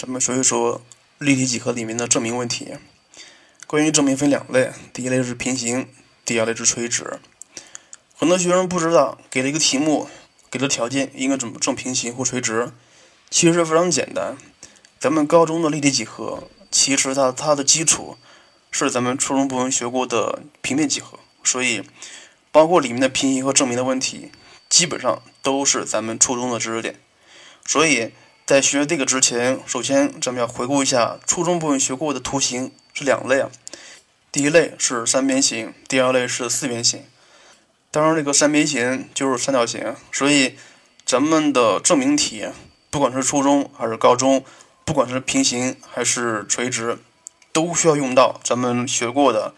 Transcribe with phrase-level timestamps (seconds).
[0.00, 0.80] 咱们说一说
[1.18, 2.72] 立体几何里面的证明问题。
[3.66, 5.86] 关于证明分两类，第一类是平行，
[6.24, 7.20] 第二类是垂直。
[8.16, 10.08] 很多学生不知道，给了一个题目，
[10.50, 12.72] 给了条件，应该怎么证平行或垂直？
[13.28, 14.38] 其实非常简单。
[14.98, 18.16] 咱们高中的立体几何，其实它它的基础
[18.70, 21.82] 是咱们初中部分学过的平面几何，所以
[22.50, 24.32] 包括里面的平行和证明的问题，
[24.70, 26.98] 基本上都是咱们初中的知识点。
[27.66, 28.12] 所以。
[28.50, 33.48] 在学这个之前，首先咱们要回顾一下初中部分学过的图形是两类啊。
[34.32, 37.04] 第一类是三边形，第二类是四边形。
[37.92, 40.56] 当然，这个三边形就是三角形，所以
[41.06, 42.48] 咱们的证明题，
[42.90, 44.44] 不管是初中还是高中，
[44.84, 46.98] 不管是平行还是垂直，
[47.52, 49.54] 都需要用到咱们学过的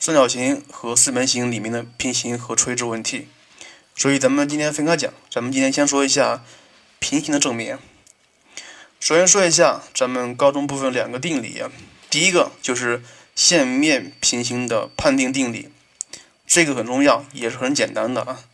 [0.00, 3.28] 三角形和四边形里面的平行和垂直问题。
[3.94, 6.42] 所以咱们今天分开讲，咱们今天先说一下
[6.98, 7.76] 平行的证明。
[9.02, 11.60] 首先说一下咱们高中部分两个定理，
[12.08, 13.02] 第一个就是
[13.34, 15.70] 线面平行的判定定理，
[16.46, 18.44] 这个很重要，也是很简单的啊。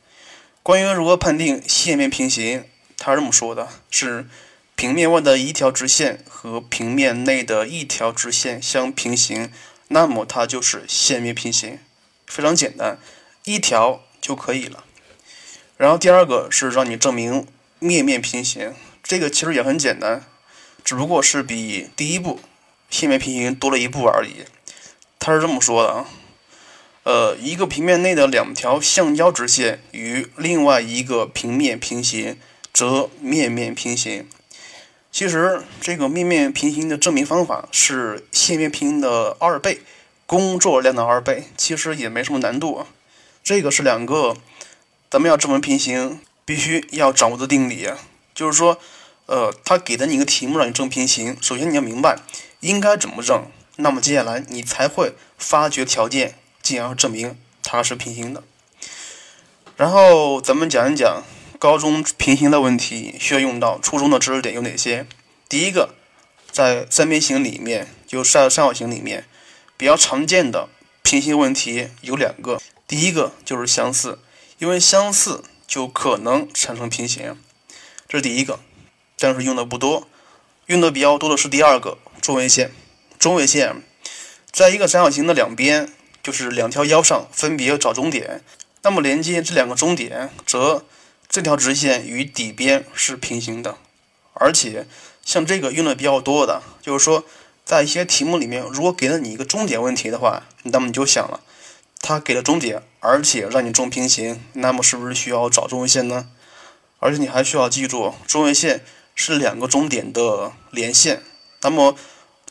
[0.62, 2.64] 关于如何判定线面平行，
[2.96, 4.26] 它是这么说的：是
[4.74, 9.52] 平面外的一条直线和平面内的一条直线相平行，
[9.88, 11.78] 那么它就是线面平行，
[12.26, 12.98] 非常简单，
[13.44, 14.84] 一条就可以了。
[15.76, 17.46] 然后第二个是让你证明
[17.78, 20.24] 面面平行，这个其实也很简单。
[20.88, 22.40] 只不过是比第一步
[22.88, 24.46] 线面平行多了一步而已。
[25.18, 26.06] 他是这么说的啊，
[27.02, 32.38] 呃，一个平面内的两条相交直线与另外一个平面平行，
[32.72, 34.26] 则面面平行。
[35.12, 39.82] 其实这个面面平行的证明方法是线面平行的二倍，
[40.24, 42.86] 工作量的二倍，其实也没什么难度啊。
[43.44, 44.34] 这个是两个
[45.10, 47.90] 咱们要证明平行必须要掌握的定理，
[48.34, 48.80] 就是说。
[49.28, 52.18] 呃，他给的你一个题目让你证平行，首先你要明白
[52.60, 53.44] 应该怎么证，
[53.76, 58.42] 那么接下来你才会发掘条件，进而证明它是平行的。
[59.76, 61.22] 然后咱们讲一讲
[61.58, 65.06] 高中平行的问题需要用到初中的知识点有哪些。
[65.46, 65.94] 第一个，
[66.50, 69.26] 在三边形里面，就三三角形里面
[69.76, 70.70] 比较常见的
[71.02, 74.18] 平行问题有两个，第一个就是相似，
[74.58, 77.36] 因为相似就可能产生平行，
[78.08, 78.60] 这是第一个。
[79.18, 80.06] 但是用的不多，
[80.66, 82.70] 用的比较多的是第二个中位线。
[83.18, 83.82] 中位线
[84.52, 85.92] 在一个三角形的两边，
[86.22, 88.44] 就是两条腰上分别找终点，
[88.82, 90.84] 那么连接这两个终点，则
[91.28, 93.76] 这条直线与底边是平行的。
[94.34, 94.86] 而且
[95.24, 97.24] 像这个用的比较多的，就是说
[97.64, 101.40] 在一些题目里面，如果给了你一个终点问题的话，那么你就想了，
[102.00, 106.28] 他给了终点，而且让你证平行，那么是不是需要找中位线呢？
[107.00, 108.84] 而且你还需要记住中位线。
[109.20, 111.20] 是两个终点的连线，
[111.62, 111.96] 那么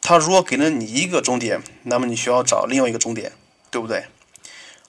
[0.01, 3.31] 它如果给了你一个终点，那么你需要找另外一个终点，
[3.71, 4.03] 对不对？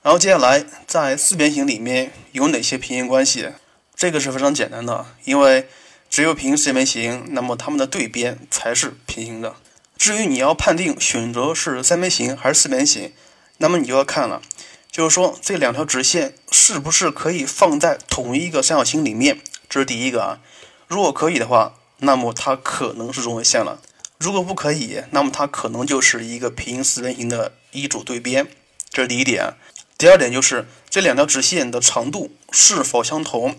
[0.02, 3.50] 然后接下来在四边形里面有哪些平行关系？
[3.94, 5.68] 这个是非常简单的，因为
[6.10, 9.54] 只有平行四边形，那么它们的对边才是平行的。
[9.96, 13.12] 至于你要判定选择是三边形还是四边形，
[13.58, 14.42] 那么你就要看了，
[14.90, 20.40] 就是说这两条直线是不是可以放在同一个三角形里面，这是第一个啊。
[20.88, 23.78] 如果可以的话，那么它可能是中位线了；
[24.18, 28.48] 如果不可以，那么它可能就是一个平行四边形的一组对边。
[28.90, 29.52] 这是第一点。
[29.98, 33.54] 第二点就是这两条直线的长度是否相同。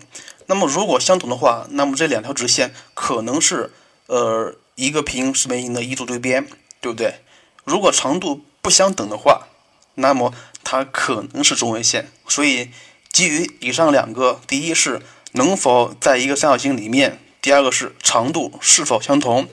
[0.46, 3.72] 那么如果相同的话，那么这两条直线可能是
[4.06, 6.48] 呃一个平行四边形的一组对边，
[6.80, 7.20] 对不对？
[7.64, 9.46] 如果长度不相等的话，
[9.94, 12.10] 那么它可能是中位线。
[12.26, 12.70] 所以
[13.12, 15.00] 基于以上两个，第一是。
[15.32, 17.18] 能否在一个三角形里面？
[17.40, 19.48] 第二个是长度是否相同，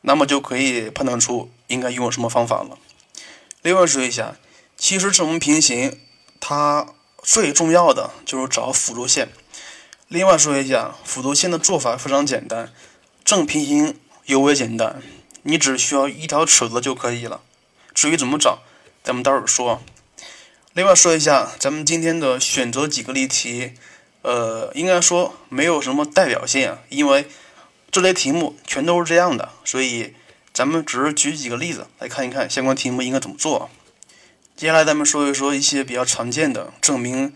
[0.00, 2.78] 那么就可以判断出应该用什么方法了。
[3.62, 4.36] 另外说一下，
[4.76, 6.00] 其实证明平行，
[6.40, 6.88] 它
[7.22, 9.28] 最重要的就是找辅助线。
[10.08, 12.72] 另外说一下，辅助线的做法非常简单，
[13.24, 15.00] 正平行尤为简单，
[15.42, 17.42] 你只需要一条尺子就可以了。
[17.94, 18.60] 至于怎么找，
[19.04, 19.80] 咱们待会儿说。
[20.72, 23.74] 另外说一下，咱们今天的选择几个例题。
[24.22, 27.26] 呃，应该说没有什么代表性，因为
[27.90, 30.14] 这类题目全都是这样的，所以
[30.52, 33.70] 咱们只是举几个例子来看一看相关题目应该怎么做。
[34.56, 37.32] 接下来咱们说一说一些比较常见的证明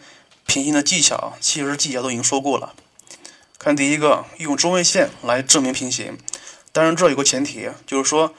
[0.46, 2.74] 平行的技巧，其实技巧都已经说过了。
[3.58, 6.18] 看第一个，用中位线来证明平行，
[6.70, 8.34] 当然这有个前提，就是说，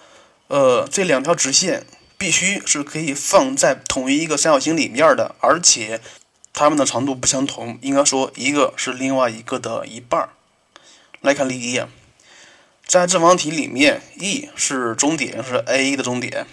[0.50, 6.00] 呃，这两条直线必须是可以放在同一个三角形里面的，而且。
[6.56, 10.30] 它们的长度不相同，应该说一个是另外一个的一半儿。
[11.20, 11.82] 来看例一，
[12.88, 16.48] 在正方体里面，E 是终点，是 A 的终点。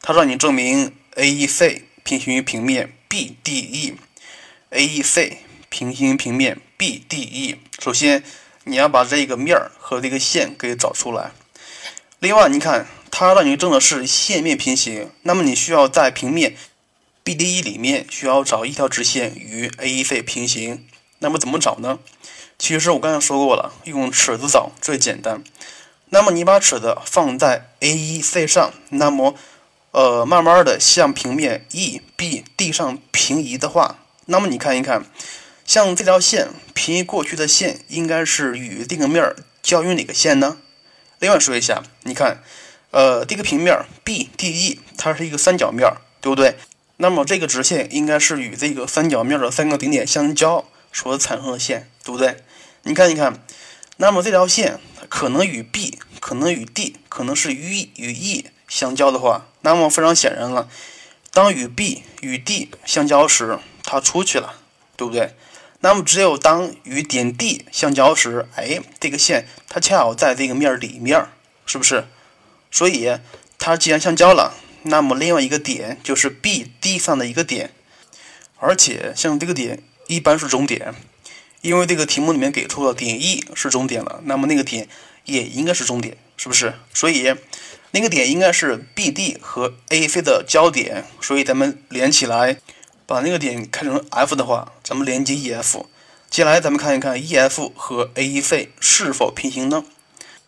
[0.00, 3.96] 它让你证明 AEC 平行于平面 BDE，AEC
[5.68, 7.56] 平行于平面 BDE。
[7.78, 8.24] 首先，
[8.64, 11.32] 你要把这个面儿和这个线给找出来。
[12.18, 16.56] 另外，你看它让你证的是线面平行，那么你需要在平面
[17.24, 20.86] BDE 里面需要找一条直线与 AEC 平行。
[21.20, 21.98] 那么怎么找呢？
[22.58, 25.42] 其实我刚才说过了，用尺子找最简单。
[26.10, 29.34] 那么你把尺子放在 AEC 上，那么
[29.92, 35.04] 呃，慢慢的向平面 E、B、D 上平移的话，那么你看一看，
[35.64, 40.58] 像这条线平移过去的线，应该是与这个面交于哪个线呢？
[41.18, 42.42] 另外说一下，你看，
[42.90, 45.90] 呃，这个平面 BDE 它是一个三角面，
[46.20, 46.56] 对不对？
[46.96, 52.36] 那么这个直线应该是与这个三角面的三个顶点相交所产生的线，对不对？
[52.82, 53.44] 你看一看，
[53.96, 59.46] 那么这条线可能与 B，可能与 D，可能是与与 E 相交的话。
[59.62, 60.68] 那么非常显然了，
[61.32, 64.54] 当与 B 与 D 相交时，它出去了，
[64.96, 65.34] 对不对？
[65.80, 71.26] 那么只有当与点 D 相交时，哎，这个线它恰好在这个面里面，
[71.66, 72.06] 是不是？
[72.70, 73.18] 所以
[73.58, 77.72] 它既然相交了，那么另外一个点就是 B D 上的一个点，
[78.58, 80.94] 而且像这个点一般是终点，
[81.60, 84.88] 因为这个题目里面给出了点 E 是终点了，那么那个点
[85.24, 86.74] 也应该是终点，是不是？
[86.94, 87.34] 所以。
[87.96, 92.56] 那个点应该是 BD 和 AC 的交点，所以咱们连起来，
[93.06, 95.84] 把那个点看成 F 的话，咱们连接 EF。
[96.28, 99.84] 接下来咱们看一看 EF 和 AEC 是否平行呢？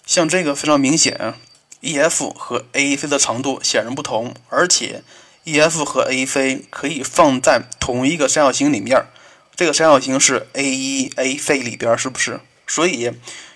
[0.04, 1.38] 像这个非常明显啊
[1.86, 5.02] ，EF 和 AEC 的长度显然不同，而且
[5.44, 9.06] EF 和 AEC 可以放在同一个三角形里面，
[9.54, 12.40] 这个三角形是 AEAC 里边，是不是？
[12.66, 13.12] 所以。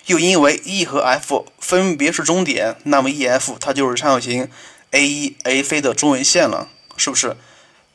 [0.07, 4.49] 又因为 E 和 F 分别是终点，那么 EF 它就是三角形
[4.91, 7.37] AEAC 的中位线了，是不是？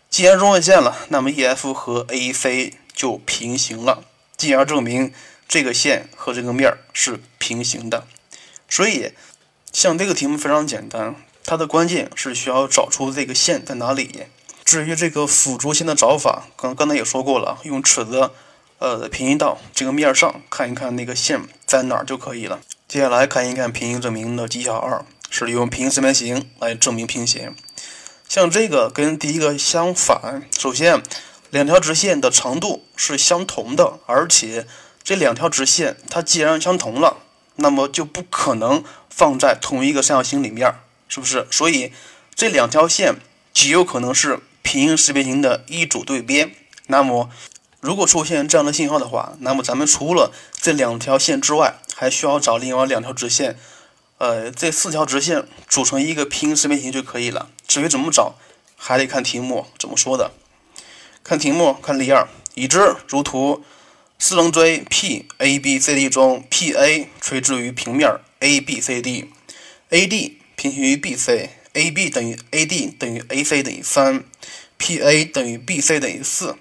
[0.10, 4.06] 既然中位线了，那么 EF 和 AEC 就平行了，
[4.38, 5.12] 进而证明
[5.50, 8.08] 这个线和这个面是平行的。
[8.70, 9.12] 所以，
[9.76, 14.28] 像这个题目非常简单，它的关键是需要找出这个线在哪里。
[14.64, 18.32] 至于这个辅助线的找法，刚刚才也说过了，用尺子。
[18.80, 22.62] 呃，平行到这个面上看一看那个线在哪儿就可以了。
[22.88, 27.54] 接下来看一看平行证明的技巧二，是利用平行四边形来证明平行。
[28.30, 31.04] 像这个跟第一个相反，首先
[31.50, 34.66] 两条直线的长度是相同的，而且
[35.04, 37.18] 这两条直线它既然相同了，
[37.56, 38.84] 那么就不可能
[39.16, 40.76] 放在同一个三角形里面，
[41.08, 41.48] 是不是？
[41.50, 41.94] 所以
[42.36, 43.16] 这两条线
[43.54, 46.54] 极有可能是平行四边形的一组对边。
[46.88, 47.30] 那么
[47.80, 53.58] 如果出现这样的信号的话，那么咱们除了这两条线之外，还需要找另外两条直线，
[54.18, 57.48] 呃，这四条直线组成一个平行四边形就可以了。
[57.66, 58.36] 至于怎么找，
[58.76, 60.32] 还得看题目怎么说的。
[61.24, 63.64] 看题目，看例二，已知如图，
[64.20, 68.12] 四棱锥 PABCD 中，PA 垂直于平面
[68.46, 74.24] ABCD，AD 平行于 BC，AB 等于 AD 等于 AC 等于三
[74.78, 76.56] ，PA 等于 BC 等于四。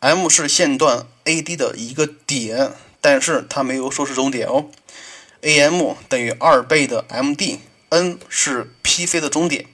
[0.00, 4.68] M 是线段 AD 的一个点，但是它没有说是终点哦。
[5.42, 9.66] AM 等于二倍的 MD，N 是 PC 的终点。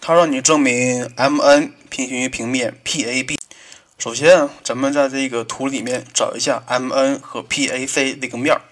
[0.00, 3.36] 它让你证明 MN 平行于平面 PAB。
[3.98, 8.62] 首先，咱们在这个图里面找一下 MN 和 PAC 这个面儿。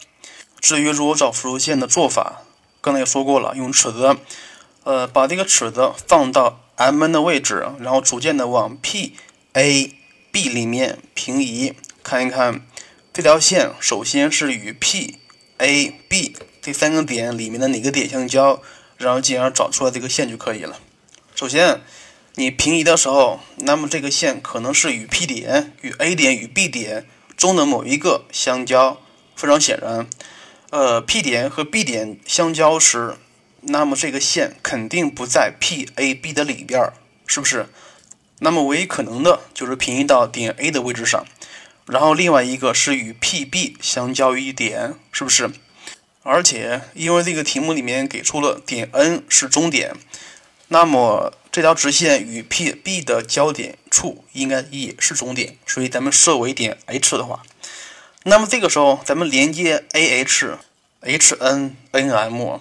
[0.67, 2.43] 至于如何找辅助线的做法，
[2.81, 4.17] 刚才也说过了，用尺子，
[4.83, 9.93] 呃，把这个尺子放到 MN 的位置，然后逐渐的往 PA。
[10.33, 12.67] B 里面平移，看一看
[13.13, 15.19] 这条线，首先是与 P、
[15.59, 18.61] A、B 这三个点里面的哪个点相交，
[18.97, 20.81] 然后进而找出来这个线就可以了。
[21.37, 21.81] 首先，
[22.35, 27.07] 你平移的时候，那么这个线可能是与 P 点、与 A 点、与 B 点
[27.37, 29.01] 中的某一个相交。
[29.37, 30.07] 非常显然，
[30.71, 33.17] 呃，P 点和 B 点相交时，
[33.61, 36.93] 那么这个线肯定不在 P、A、B 的里边，
[37.27, 37.67] 是不是？
[38.41, 41.25] 那么唯一可能的就是平移到点 A 的位置上，
[41.87, 45.51] 然后另外一个是与 PB 相交于一点，是不是？
[46.23, 49.95] 而且因为这个题目里面给出了点 N 是终点，
[50.69, 57.43] 那么这条直线与 PB 的交点处应该也是终点，所以咱们设为点 H 的话，
[58.29, 60.57] 那么这个时候咱们连接 AH、
[61.03, 62.61] HNNM，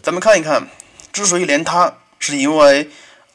[0.00, 0.68] 咱们看一看，
[1.12, 2.88] 之所以连它，是因为。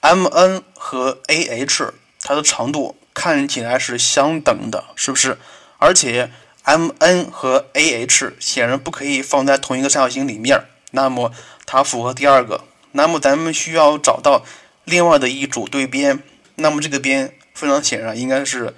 [0.03, 1.93] M N 和 A H
[2.24, 5.38] 它的长度看起来是相等的，是不是？
[5.77, 6.31] 而且
[6.63, 11.31] m n 和 a h 显然不可以放在同一个三角形里面，那么
[11.67, 12.63] 它符合第二个。
[12.93, 14.43] 那么咱们需要找到
[14.86, 16.24] 另外的一组对边，
[16.55, 18.74] 那么这个边非常显然应该是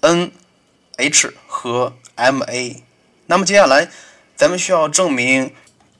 [0.00, 0.32] n
[0.96, 2.82] h 和 m a。
[3.26, 3.88] 那么接下来
[4.34, 5.52] 咱们需要证明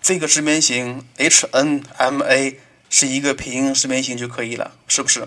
[0.02, 2.58] 这个四边形 h n m a
[2.90, 5.26] 是一个平行四边形就可以了，是不是？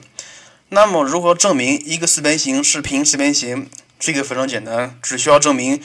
[0.69, 3.69] 那么如何证明一个四边形是平行四边形？
[3.99, 5.81] 这个非常简单，只需要证明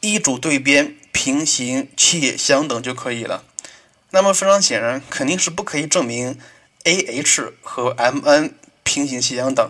[0.00, 3.42] 一组对边平行且相等就可以了。
[4.10, 6.38] 那么非常显然，肯定是不可以证明
[6.84, 9.68] a h 和 m n 平行且相等。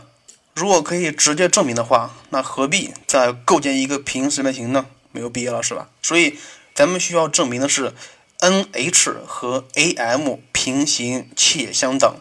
[0.57, 4.87] 如果可以直接证明的话，那何必再构建一个平行四边形呢？
[5.13, 5.91] 没有必要了，是吧？
[6.03, 6.39] 所以
[6.75, 7.93] 咱们需要证明的是
[8.41, 12.17] n h 和 a m 平行且相等。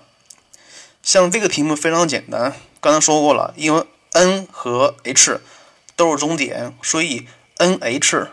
[1.02, 5.40] 像这个题目非常简单，刚才说过了，因为 n 和 h。
[5.98, 7.26] 都是中点，所以
[7.58, 8.28] n h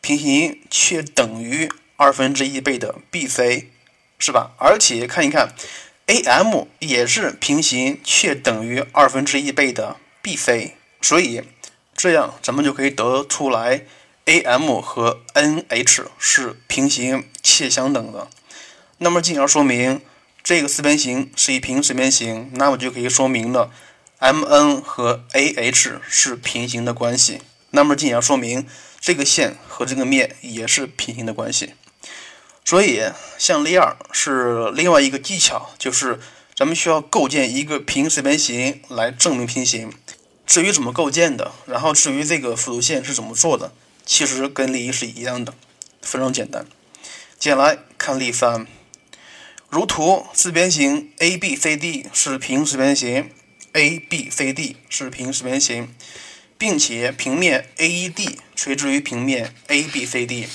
[0.00, 3.72] 平行却等于二分之一倍的 b c，
[4.16, 4.52] 是吧？
[4.58, 5.52] 而且看一看
[6.06, 11.42] a m 也是平行却等于二分之一倍的 b c，所以
[11.94, 13.84] 这样咱们就可以得出来
[14.26, 18.28] a m 和 n h 是平行且相等的。
[18.98, 20.00] 那么进而说明
[20.42, 23.70] 这个四边形是一平行四边形，那么就可以说明了。
[24.18, 28.66] M N 和 A H 是平行的关系，那么进而说明
[29.00, 31.74] 这个线和这个面也是平行的关系。
[32.64, 33.02] 所以
[33.38, 36.18] 像例二是另外一个技巧，就是
[36.56, 39.92] 咱们需要构建一个平行四边形来证明平行。
[40.46, 43.72] 至于怎么构建的，然后至于这个辅助线是怎么做的，
[44.04, 45.54] 其实跟例一是一样的，
[46.02, 46.66] 非常简单。
[47.38, 48.66] 接下来看例三，
[49.68, 53.30] 如图四边形 A B C D 是平行四边形。
[53.72, 55.92] A B C D 是平行四边形，
[56.56, 60.46] 并且平面 A E D 垂直于平面 ABCD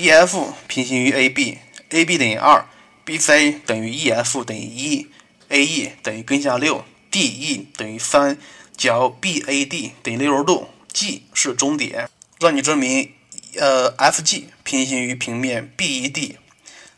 [0.00, 2.64] EF 平行于 A B，A B 等于二
[3.04, 5.06] ，B C 等于 E F 等于一
[5.50, 8.38] ，A E 等于根下六，D E 等于三，
[8.76, 13.12] 角 B A D 等于六十度，G 是终点，让你证明
[13.58, 16.38] 呃 F G 平行于平面 B E D。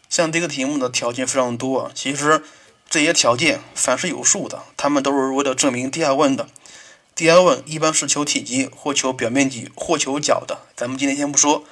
[0.09, 2.43] 像这个题目的条件非常多，其实。
[2.91, 6.47] 这些条件凡是有数的，它们都是为了证明第二问的。
[7.15, 11.65] 第二问一般是求体积或求表面积或求角的，咱们今天先不说。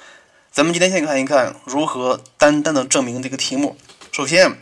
[0.53, 3.77] 咱们今天先看一看如何单单的证明这个题目。
[4.11, 4.57] 首先，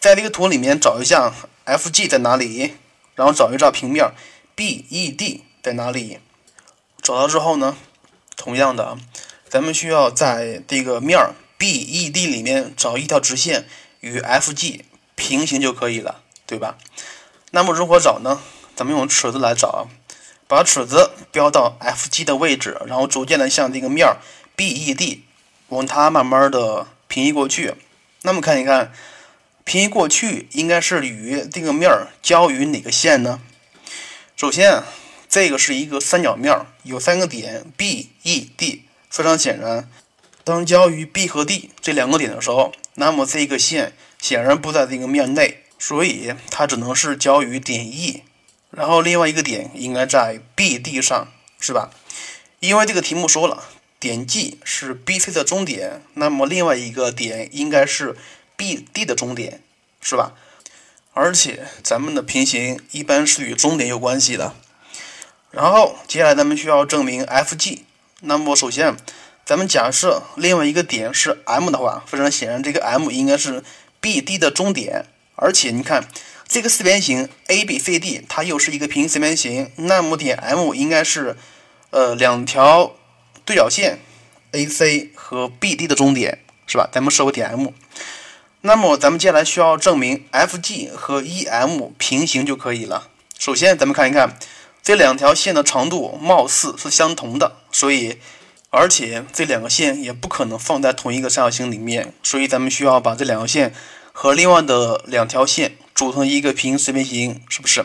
[0.00, 1.30] 在这个图里面找一下
[1.66, 2.72] FG 在哪里，
[3.14, 4.12] 然后找一找平面
[4.56, 6.20] BED 在哪里。
[7.02, 7.76] 找到之后呢，
[8.34, 8.96] 同样的，
[9.50, 11.18] 咱们需要在这个面
[11.58, 13.66] BED 里面找一条直线
[14.00, 14.84] 与 FG。
[15.16, 16.78] 平行就可以了，对吧？
[17.50, 18.40] 那么如何找呢？
[18.74, 19.88] 咱们用尺子来找，
[20.48, 24.16] 把尺子标到 FG 的位置，然后逐渐的向这个面
[24.56, 25.20] BED
[25.68, 27.74] 往它慢慢的平移过去。
[28.22, 28.92] 那么看一看，
[29.64, 33.40] 平移过去应该是与这个面儿交于哪个线呢？
[34.36, 34.82] 首先，
[35.28, 39.88] 这个是一个三角面，有三个点 BED，非常显然，
[40.44, 43.92] 当交于 B 和 D 这两个点的时候，那么这个线。
[44.18, 48.22] 显然不在这个面内，所以它只能是交于点 E，
[48.70, 51.28] 然后另外一个点应该在 BD 上，
[51.60, 51.90] 是吧？
[52.58, 53.62] 因为这个题目说了，
[53.98, 58.16] 点 G 是 BC 的终点，那么另外一个点应该是
[58.56, 59.62] BD 的终点，
[60.00, 60.32] 是吧？
[61.12, 64.54] 而且咱们的平行一般是与终点有关系的。
[65.50, 67.80] 然后接下来咱们需要证明 FG，
[68.20, 68.96] 那么首先
[69.44, 73.62] 咱们假设另外一个点是 M 的话，非常显然这个 M 应该是。
[73.98, 76.06] B D 的终点，而且你看
[76.46, 81.36] 这个四边形 A B C D，它又是一个平行四边形，那么点 M 应该是
[81.90, 82.94] 呃两条
[83.46, 83.98] 对角线
[84.52, 86.86] A C 和 B D 的中点，是吧？
[86.92, 87.68] 咱们设为点 M。
[88.60, 93.08] 那么咱们接下来需要证明 F G 和 E M 平行就可以了。
[93.38, 94.36] 首先咱们看一看
[94.82, 98.18] 这两条线的长度貌似是相同的，所以
[98.70, 103.72] 而且这两个线也不可能放在同一个三角形里面，所以咱们需要把这两个线。
[104.18, 107.84] 和另外的两条线组成一个平行四边形，是不是？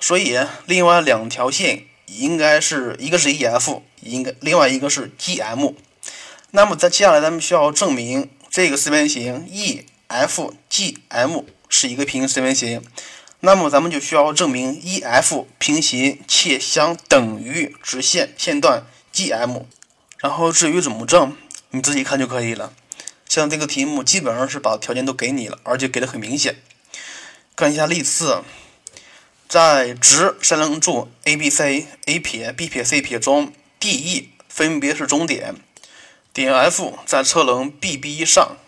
[0.00, 1.84] 所以另外两条线
[2.16, 5.72] 应该是一个是 E F，应该另外一个是 G M。
[6.50, 12.82] 那么在接下来咱们需要证明这个四边形 E F G M 是一个平行四边形，
[13.40, 19.64] 那么咱们就需要证明 E F 平行且相等于直线线段 G M。
[20.18, 21.36] 然后至于怎么证，
[21.70, 22.72] 你自己看就可以了。
[23.28, 26.56] 像这个题目基本上是把条件都给你了，而且给的很明显。
[27.54, 28.42] 看一下例四，
[29.48, 33.50] 在直三棱柱 A B C A 撇 B 撇 C 撇中
[33.80, 35.54] ，D E 分别是中点，
[36.34, 38.58] 点 F 在车棱 BB 上，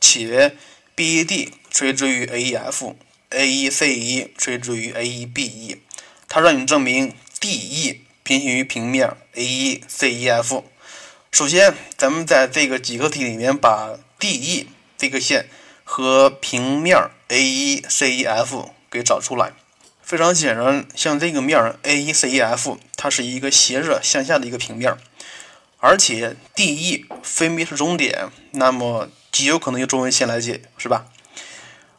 [0.00, 0.56] 且
[0.94, 5.78] BED 垂直于 AEF，AECE 垂直于 AEBE。
[6.28, 10.62] 它让你证明 DE 平行于平面 AECEF。
[11.32, 15.48] 首先，咱们在这个几何体里面把 DE 这个线
[15.82, 16.96] 和平面
[17.28, 19.52] AECEF 给找出来。
[20.08, 24.96] 非常显然，像这个面 AECEF，它是一个斜着向下的一个平面，
[25.80, 31.04] 而且 DE 分别是中点，那么极有可能用中文线来解，是吧？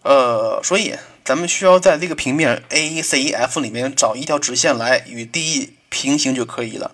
[0.01, 6.91] 呃，所以咱们需要在这个平面 AECEF 里面找一条直线来与 DE 平行就可以了。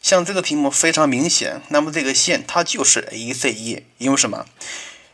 [0.00, 4.46] 像这个题目非常明显，那么这个线它就是 AECE，因为什么？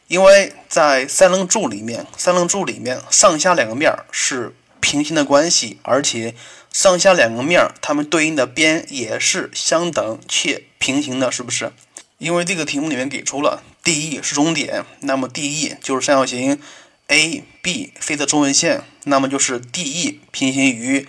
[0.06, 6.34] 因为在三棱柱里面，三棱柱里面上下两个面是平行的关系，而且
[6.70, 11.72] 上下两个面它们对应的边也是相等且平行的，是不是？
[12.18, 16.60] 因为这个题目里面给出了 DE 是中点，那么 DE 就是三角形
[17.06, 21.08] ABC 的中文线，那么就是 DE 平行于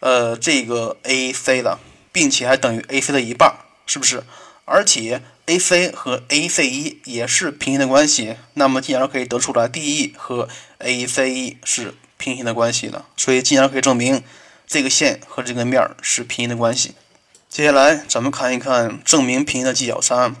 [0.00, 1.78] 呃这个 AC 的。
[2.14, 3.56] 并且还等于 AC 的一半，
[3.86, 4.22] 是不是？
[4.66, 13.06] 而且 AC 和 ACE 也是平行的关系，那么进而可以得出来 DE 和 ACE 是平行的关系了。
[13.16, 14.22] 所以进而可以证明
[14.66, 16.94] 这个线和这个面是平行的关系。
[17.48, 20.34] 接下来咱们看一看证明平行的技巧三。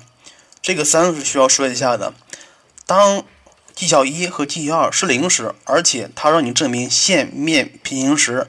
[0.62, 2.14] 这个三是需要说一下的。
[2.86, 3.24] 当
[3.74, 8.48] 技巧一和技巧二是零时，而且它让你证明线面平行时，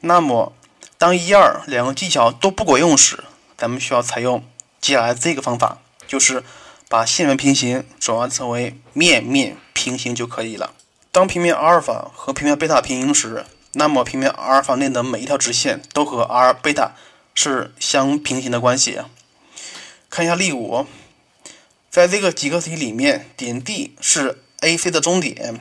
[0.00, 0.52] 那么。
[1.00, 3.22] 当一二两个技巧都不管用时，
[3.56, 4.44] 咱们需要采用
[4.80, 6.42] 接下来这个方法，就是
[6.88, 10.74] 把线面平行转换成为面面平行就可以了。
[11.18, 16.92] 当平面阿尔法和平面贝塔平行时，那么平面阿尔法内的每一条直线都和阿尔贝塔
[17.34, 19.00] 是相平行的关系。
[20.08, 20.86] 看一下例五，
[21.90, 25.60] 在这个几何题里面，点 D 是 AC 的中点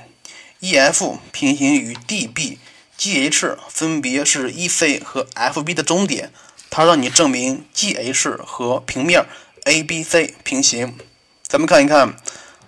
[0.61, 2.59] ，EF 平行于 DB。
[2.99, 6.31] GH 分别是 EC 和 FB 的中点，
[6.69, 9.25] 它让你证明 GH 和平面
[9.63, 10.95] ABC 平行。
[11.41, 12.15] 咱们看一看，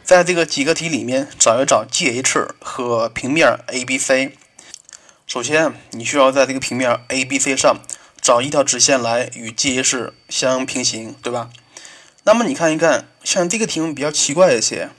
[0.09, 4.31] 在这个几个题里面找一找 GH 和平面 ABC。
[5.27, 7.79] 首先，你需要在这个平面 ABC 上
[8.19, 11.51] 找一条直线来与 GH 相平行，对吧？
[12.23, 14.89] 那么你看一看，像这个题目比较奇怪一些。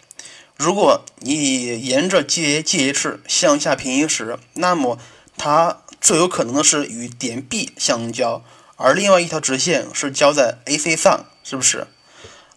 [0.56, 4.96] 如果你沿着 GH 向下平行时，那么
[5.36, 8.44] 它最有可能的是与点 B 相交，
[8.76, 11.88] 而另外一条直线是交在 AC 上，是不是？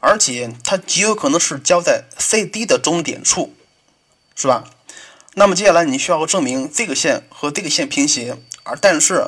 [0.04, 3.56] 而且它极有可能是交在 CD 的中点处，
[4.36, 4.66] 是吧？
[5.36, 9.28] 那么接下来你需要证明这个线和这个线平行，而但是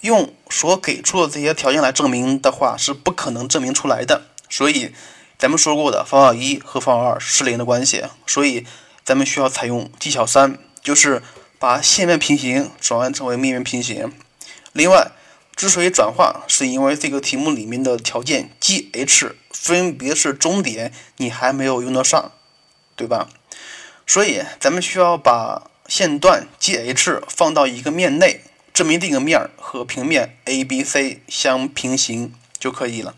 [0.00, 4.28] 用所给出的这些条件来证明的话是不可能证明出来的。
[4.48, 4.94] 所以
[5.38, 8.66] 咱们说过的方法一和方法二是零的关系，所以
[9.04, 11.22] 咱们需要采用技巧三，就是。
[11.56, 14.12] 把线面平行转换成为面面平行。
[14.74, 15.12] 另外，
[15.56, 19.32] 之所以转化，是因为这个题目里面的条件 GH
[19.64, 22.32] 分别是中点，你还没有用得上，
[22.94, 23.30] 对吧？
[24.06, 28.42] 所以咱们需要把线段 GH 放到一个面内，
[28.74, 33.14] 证明这个面和平面 ABC 相平行就可以了。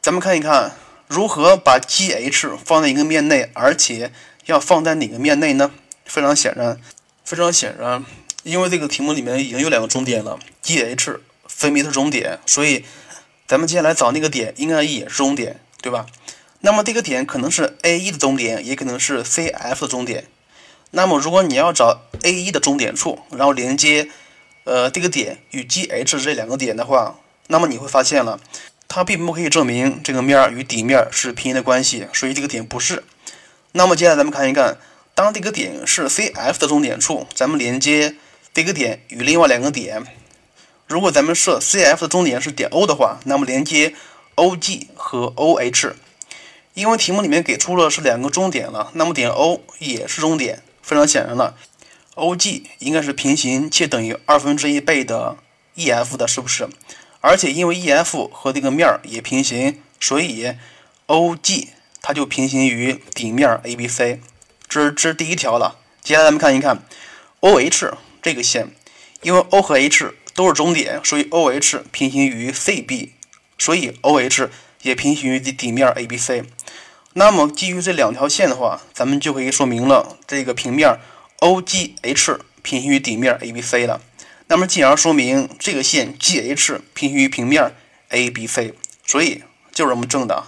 [0.00, 0.72] 咱们看一看
[1.06, 4.12] 如何把 GH 放在一个面内，而且
[4.46, 5.70] 要放在哪个面内呢？
[6.04, 6.80] 非常显然。
[7.24, 8.04] 非常显然，
[8.42, 12.84] 因为这个题目里面已经有两个中点了，GH 分别是中点，所以
[13.46, 16.06] 咱们接下来找那个点应该也是中点，对吧？
[16.60, 20.26] 那么这个点可能是 AE 的中点，也可能是 CF 的中点。
[20.92, 24.08] 那么如果你要找 AE 的中点处，然后连接
[24.64, 28.38] 呃这个点与 GH 这两个点的话，那么你会发现了，
[28.88, 33.02] 它并不可以证明这个面与底面是平行的关系，所以这个点不是。
[33.72, 34.78] 那么接下来咱们看一看。
[35.14, 38.14] 当这个点是 CF 的中点处，咱们连接
[38.54, 40.02] 这个点与另外两个点。
[40.92, 43.94] 如果咱们设 CF 的中点是点 O 的话，那么连接
[44.36, 45.94] OG 和 OH。
[46.74, 51.56] 因为题目里面给出了是两个中点了，那么点 O 也是中点，非常显然了
[52.16, 55.38] ，OG 应该是平行且等于二分之一倍的
[55.76, 56.68] EF 的，是不是？
[57.22, 60.52] 而且因为 EF 和这个面儿也平行，所以
[61.06, 61.68] OG
[62.02, 64.18] 它就平行于底面 ABC。
[64.68, 66.82] 这是这是第一条了，接下来咱们看一看
[67.40, 68.68] OH 这个线，
[69.22, 73.10] 因为 O 和 H 都是中点，所以 OH 平行于 CB，
[73.58, 74.48] 所以 OH
[74.82, 76.44] 也平行于底面 ABC。
[77.14, 80.98] 那么基于这两条线的话，咱们就可以说明了这个平面
[81.38, 84.00] OGH 平行于底面 ABC 了。
[84.46, 87.74] 那么进而说明这个线 GH 平行于平面
[88.08, 88.72] ABC。
[89.04, 89.42] 所以
[89.72, 90.44] 就是这么证的。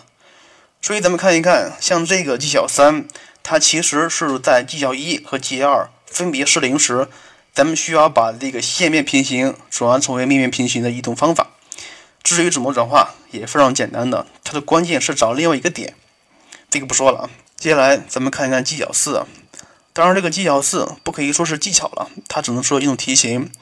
[0.80, 3.06] 所以咱们看一看，像这个技巧三，
[3.42, 7.08] 它其实是在技巧一和技巧二分别是零时，
[7.54, 11.50] 咱们需要把这个线面平行转换成为面面平行的一种方法。
[12.24, 15.94] 至于怎么转化，也非常简单的，它的关键是找另外一个点。
[16.68, 17.30] 这个不说了啊。
[17.56, 19.24] 接下来咱们看一看技巧四，
[19.92, 23.52] 当然这个技巧四不可以说是技巧了，它只能说一种题型，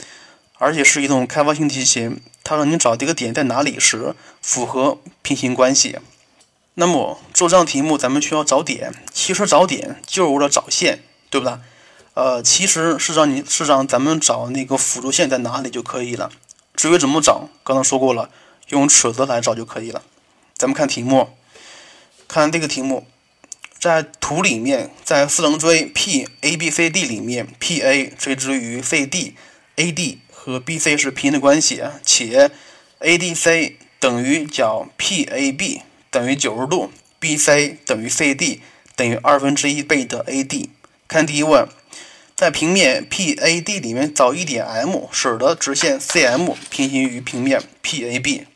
[0.59, 2.23] 而且是一种开发性题型。
[2.43, 5.99] 它让你找这个点在哪里时符合平行关系。
[6.75, 8.95] 那么做这样题目，咱们需要找点。
[9.13, 11.59] 其实找点就是为了找线，对不对？
[12.15, 16.31] 呃，其实是让你是让咱们找那个辅助线在哪里就可以了。
[16.75, 18.31] 至于怎么找，刚才说过了，
[18.69, 20.03] 用尺子来找就可以了。
[20.57, 21.31] 咱们看题目，
[22.29, 23.07] 看这个题目，
[23.79, 32.51] 在图里面，在四棱锥 P A B C D 里面，P A 垂直于 C D，A D 和 B C 是平行的关系，且
[32.99, 35.83] A D C 等于角 P A B。
[36.11, 38.61] 等于九十度，BC 等于 CD
[38.95, 40.69] 等于二分之一倍的 AD。
[41.09, 41.67] 看第一问，
[42.43, 48.47] 在平面 PAD 里面找一点 M，使得直线 CM 平行于平面 PAB。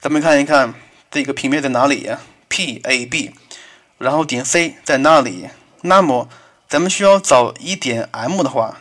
[0.00, 0.74] 咱们看一看
[1.10, 2.08] 这个平面在哪里
[2.48, 3.32] ？PAB，
[3.98, 5.48] 然后点 C 在那里。
[5.82, 6.28] 那么
[6.68, 8.78] 咱们需要找一点 M 的话，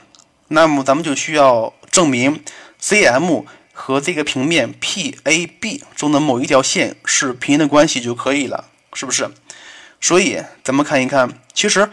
[0.49, 2.43] 那么咱们就需要证明
[2.79, 3.45] CM。
[3.73, 9.31] 和这个平面 PAB 中的某一条线是平行的关系就可以了，是不是？
[9.99, 11.89] 所以咱们看一看，其实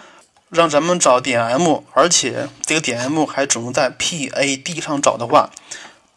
[0.49, 5.51] 让咱们找点 M，而且这个点 M 还只能在 PAD 上找的话，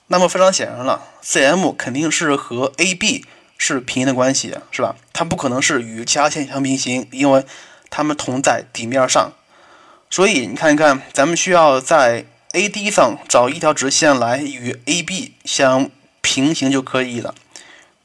[0.08, 3.26] 那么非常显然了，CM 肯定是和 AB
[3.58, 4.96] 是平行的关系，是吧？
[5.14, 7.46] 它不可能是与其他线相平行，因为
[7.90, 9.32] 它们同在底面上。
[10.10, 12.26] 所以你看一看，咱们需要在。
[12.52, 17.36] AD 上找一条直线来与 AB 相平行就可以了。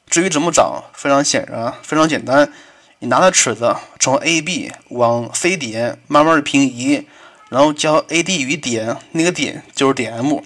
[0.06, 2.52] 至于怎么找，非常显然，非常简单。
[2.98, 7.06] 你拿着尺子从 AB 往 C 点慢慢的平移，
[7.48, 10.40] 然后交 AD 与点，那个点就是点 M。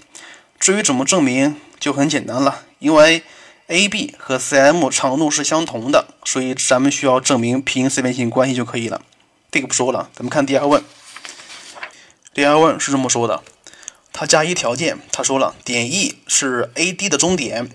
[0.61, 3.25] 至于怎么证明，就很简单了，因为
[3.67, 9.03] AB 和 CM 长度是相同的，所以咱们需要证明平行四边形关系就可以了。
[9.51, 10.81] 这个不说了，咱们看第二问。
[12.33, 13.43] 第二问是这么说的。
[14.13, 17.69] 他加一条件，他说了，点 E 是 AD 的中点，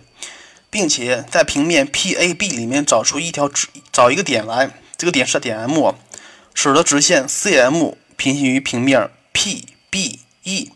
[0.69, 5.93] 并且在平面 PAB 里面找出一条直，找一个点来，这个点是点 M，
[6.53, 10.69] 使得直线 CM 平行于平面 PBE。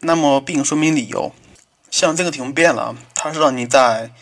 [0.00, 1.32] 那么并说明理由。
[1.90, 4.12] 像这个题目变了，它是让你在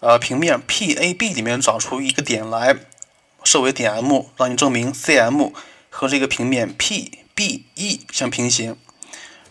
[0.00, 2.76] 呃平面 PAB 里面找出一个点来，
[3.42, 5.52] 设为点 M，让你证明 CM
[5.88, 8.76] 和这个平面 PBE 相平行。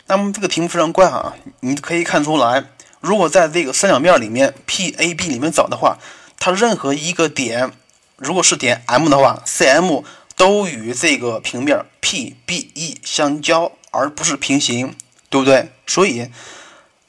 [0.06, 1.36] 那么这个题目非常怪啊！
[1.62, 2.65] 你可以看出来，
[3.01, 5.97] 如果在这个三角面里面 PAB 里面找的话，
[6.38, 7.71] 它任何一个点，
[8.17, 10.04] 如果是点 M 的话，CM
[10.36, 14.95] 都与这个平面 PBE 相交，而不是平行，
[15.30, 15.69] 对不对？
[15.86, 16.30] 所以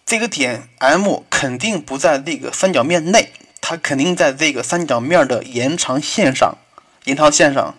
[0.04, 6.56] 这个点 M 肯定不在这个三角面内，它肯定在这个三角面的延长线上。
[7.04, 7.76] 延长线上，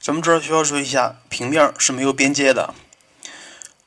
[0.00, 2.74] 咱们这儿需要说一下，平面是没有边界的。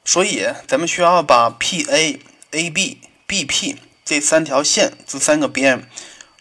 [0.06, 2.20] 所以，咱们需要把 P A
[2.52, 5.88] A B B P 这三条线这三个边，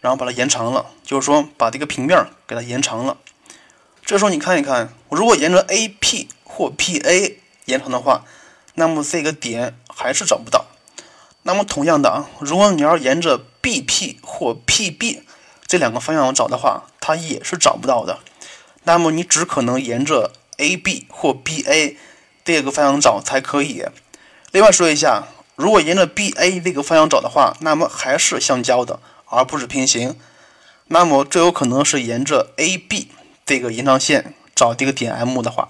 [0.00, 3.16] 然后把它延长了，就是说把这个平面给它延长了。
[4.04, 8.24] 这时候你看一看，如果沿着 A P 或 P A 延长的话，
[8.74, 10.66] 那么这个点还是找不到。
[11.42, 15.22] 那么同样的啊，如果你要沿着 B P 或 P B
[15.66, 18.18] 这两个方向找的话，它也是找不到的。
[18.84, 21.96] 那么你只可能沿着 A B 或 B A。
[22.42, 23.84] 这个方向找才可以。
[24.50, 28.98] 另外说一下，如果沿着 B A 这个方向找的话，那么还是相交的，
[29.30, 30.14] 而不是平行。
[30.88, 33.08] 那么最有可能是沿着 A B
[33.46, 35.68] 这个延长线找这个点 M 的话。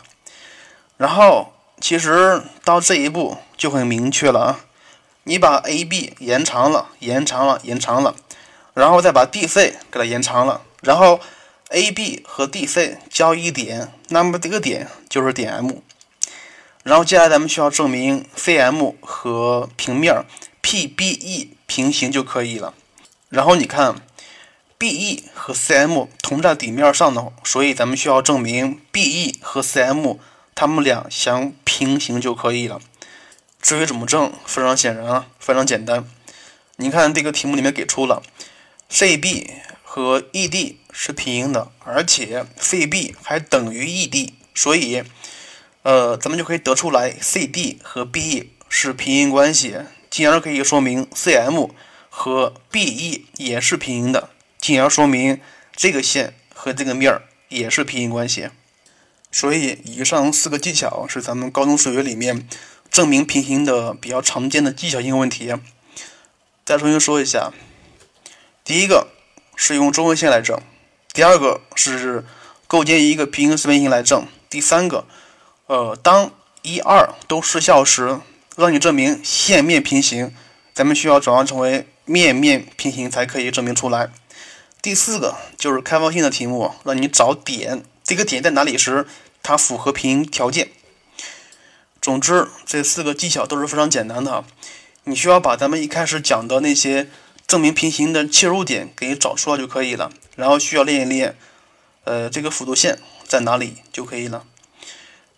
[0.96, 4.61] 然后其实到这一步就很明确了啊，
[5.25, 8.16] 你把 A B 延长了，延长了，延长了，
[8.75, 11.20] 然后再把 D C 给它延长了，然后
[11.68, 15.70] A B 和 D C 交一点，那么这个点就是点 M。
[16.83, 20.25] 然后接下来咱们需要证明 CM 和平面
[20.62, 22.73] PBE 平行就可以了。
[23.31, 23.95] 然后你看
[24.77, 30.19] ，BE 和 CM 同在底面上的，所以咱们需要证明 BE 和 CM
[30.55, 32.81] 它们俩相平行就可以了。
[33.62, 36.05] 至于怎么证，非常显然啊，非常简单。
[36.77, 38.23] 你看这个题目里面给出了
[38.90, 39.49] CB
[39.83, 45.03] 和 ED 是平行的，而且 CB 还等于 ED，所以。
[45.83, 49.77] 呃，咱们就可以得出来，CD 和 BE 是平行关系，
[50.11, 51.71] 进而可以说明 CM
[52.22, 54.28] 和 BE 也是平行的，
[54.59, 55.40] 进而说明
[55.74, 58.50] 这个线和这个面儿也是平行关系。
[59.33, 62.46] 所以，以上四个技巧是咱们高中数学里面
[62.90, 65.54] 证明平行的比较常见的技巧性问题。
[66.62, 67.54] 再重新说一下，
[68.62, 69.09] 第一个
[69.56, 70.61] 是用中位线来证，
[71.14, 72.26] 第二个是
[72.66, 75.06] 构建一个平行四边形来证，第三个，
[75.68, 76.30] 呃，当
[76.61, 78.20] 一二都失效时，
[78.59, 80.35] 让你证明线面平行，
[80.81, 84.09] 咱们需要转换成为面面平行才可以证明出来。
[84.81, 87.85] 第四个就是开放性的题目，让你找点。
[88.03, 89.07] 这个点在哪里时，
[89.43, 90.71] 它符合平行条件。
[92.01, 94.43] 总之，这四个技巧都是非常简单的。
[95.05, 97.11] 你需要把咱们一开始讲的那些
[97.47, 100.11] 证明平行的切入点给找出来就可以了。
[100.37, 101.37] 然后需要练一练，
[102.05, 104.47] 呃，这个辅助线在哪里就可以了。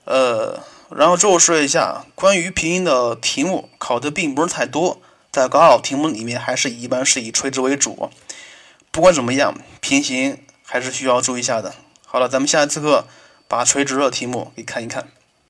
[0.05, 8.11] 呃，然后最后说一下，关于平行的题目考的并不是太多，在高考题目里面还是一般是以垂直为主。
[8.91, 11.75] 不管怎么样，平行还是需要注意一下的。
[12.07, 13.07] 好了，咱们下一次课
[13.49, 15.09] 把垂直的题目给看一看。